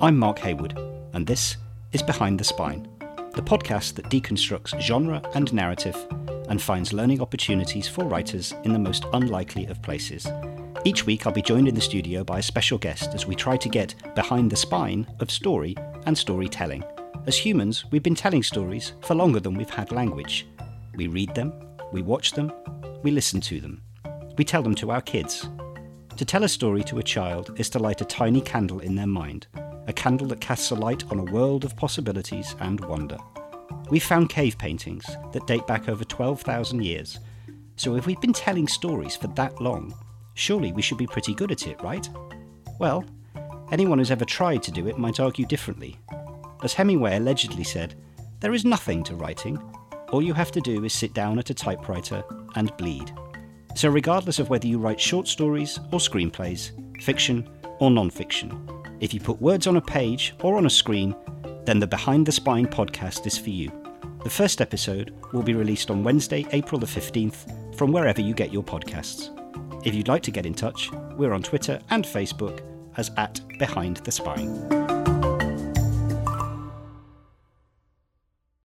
[0.00, 0.78] I'm Mark Haywood,
[1.12, 1.56] and this
[1.90, 2.86] is Behind the Spine,
[3.34, 5.96] the podcast that deconstructs genre and narrative
[6.48, 10.28] and finds learning opportunities for writers in the most unlikely of places.
[10.84, 13.56] Each week, I'll be joined in the studio by a special guest as we try
[13.56, 15.74] to get behind the spine of story
[16.06, 16.84] and storytelling.
[17.26, 20.46] As humans, we've been telling stories for longer than we've had language.
[20.94, 21.52] We read them,
[21.92, 22.52] we watch them,
[23.02, 23.82] we listen to them.
[24.38, 25.48] We tell them to our kids.
[26.16, 29.06] To tell a story to a child is to light a tiny candle in their
[29.06, 29.48] mind,
[29.86, 33.18] a candle that casts a light on a world of possibilities and wonder.
[33.90, 37.18] We've found cave paintings that date back over 12,000 years,
[37.76, 39.94] so if we've been telling stories for that long,
[40.32, 42.08] surely we should be pretty good at it, right?
[42.78, 43.04] Well,
[43.70, 45.98] anyone who's ever tried to do it might argue differently.
[46.62, 47.94] As Hemingway allegedly said,
[48.40, 49.58] there is nothing to writing.
[50.12, 52.24] All you have to do is sit down at a typewriter
[52.54, 53.12] and bleed.
[53.76, 56.70] So, regardless of whether you write short stories or screenplays,
[57.02, 57.46] fiction
[57.78, 61.14] or non fiction, if you put words on a page or on a screen,
[61.66, 63.70] then the Behind the Spine podcast is for you.
[64.24, 68.50] The first episode will be released on Wednesday, April the 15th, from wherever you get
[68.50, 69.30] your podcasts.
[69.86, 72.62] If you'd like to get in touch, we're on Twitter and Facebook
[72.96, 74.95] as at Behind the Spine.